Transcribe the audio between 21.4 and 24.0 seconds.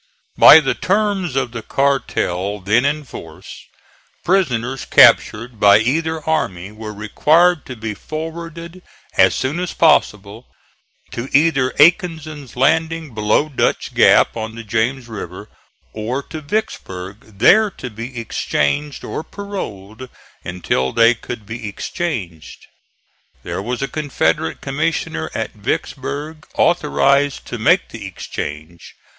be exchanged. There was a